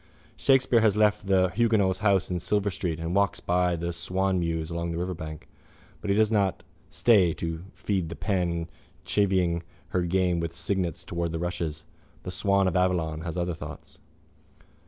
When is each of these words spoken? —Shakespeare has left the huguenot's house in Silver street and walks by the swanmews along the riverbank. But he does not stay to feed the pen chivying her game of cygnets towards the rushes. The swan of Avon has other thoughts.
—Shakespeare 0.35 0.81
has 0.81 0.97
left 0.97 1.27
the 1.27 1.49
huguenot's 1.49 1.99
house 1.99 2.31
in 2.31 2.39
Silver 2.39 2.71
street 2.71 2.99
and 2.99 3.13
walks 3.15 3.39
by 3.39 3.75
the 3.75 3.93
swanmews 3.93 4.71
along 4.71 4.89
the 4.89 4.97
riverbank. 4.97 5.47
But 6.01 6.09
he 6.09 6.15
does 6.15 6.31
not 6.31 6.63
stay 6.89 7.33
to 7.35 7.65
feed 7.75 8.09
the 8.09 8.15
pen 8.15 8.67
chivying 9.05 9.61
her 9.89 10.01
game 10.01 10.41
of 10.41 10.53
cygnets 10.55 11.03
towards 11.03 11.33
the 11.33 11.37
rushes. 11.37 11.85
The 12.23 12.31
swan 12.31 12.67
of 12.67 12.75
Avon 12.75 13.21
has 13.21 13.37
other 13.37 13.53
thoughts. 13.53 13.99